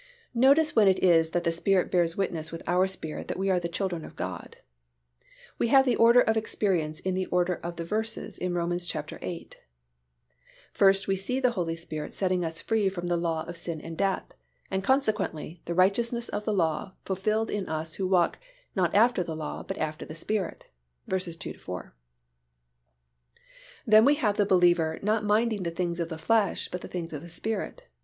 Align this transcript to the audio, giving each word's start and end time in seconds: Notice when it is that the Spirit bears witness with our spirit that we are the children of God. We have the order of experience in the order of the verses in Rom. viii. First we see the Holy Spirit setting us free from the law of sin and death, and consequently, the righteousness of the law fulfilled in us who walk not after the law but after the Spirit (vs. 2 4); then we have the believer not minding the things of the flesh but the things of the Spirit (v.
Notice 0.33 0.75
when 0.75 0.87
it 0.87 0.97
is 1.03 1.29
that 1.29 1.43
the 1.43 1.51
Spirit 1.51 1.91
bears 1.91 2.17
witness 2.17 2.51
with 2.51 2.63
our 2.65 2.87
spirit 2.87 3.27
that 3.27 3.37
we 3.37 3.51
are 3.51 3.59
the 3.59 3.69
children 3.69 4.03
of 4.03 4.15
God. 4.15 4.57
We 5.59 5.67
have 5.67 5.85
the 5.85 5.95
order 5.95 6.21
of 6.21 6.35
experience 6.35 6.99
in 7.01 7.13
the 7.13 7.27
order 7.27 7.57
of 7.57 7.75
the 7.75 7.85
verses 7.85 8.39
in 8.39 8.55
Rom. 8.55 8.75
viii. 8.75 9.49
First 10.73 11.07
we 11.07 11.15
see 11.15 11.39
the 11.39 11.51
Holy 11.51 11.75
Spirit 11.75 12.15
setting 12.15 12.43
us 12.43 12.61
free 12.61 12.89
from 12.89 13.05
the 13.05 13.15
law 13.15 13.43
of 13.45 13.55
sin 13.55 13.79
and 13.79 13.95
death, 13.95 14.33
and 14.71 14.83
consequently, 14.83 15.61
the 15.65 15.75
righteousness 15.75 16.29
of 16.29 16.45
the 16.45 16.51
law 16.53 16.93
fulfilled 17.05 17.51
in 17.51 17.69
us 17.69 17.93
who 17.93 18.07
walk 18.07 18.39
not 18.75 18.95
after 18.95 19.21
the 19.23 19.35
law 19.35 19.61
but 19.61 19.77
after 19.77 20.03
the 20.03 20.15
Spirit 20.15 20.65
(vs. 21.07 21.37
2 21.37 21.53
4); 21.59 21.93
then 23.85 24.03
we 24.03 24.15
have 24.15 24.37
the 24.37 24.47
believer 24.47 24.97
not 25.03 25.23
minding 25.23 25.61
the 25.61 25.69
things 25.69 25.99
of 25.99 26.09
the 26.09 26.17
flesh 26.17 26.69
but 26.71 26.81
the 26.81 26.87
things 26.87 27.13
of 27.13 27.21
the 27.21 27.29
Spirit 27.29 27.83
(v. 27.85 27.89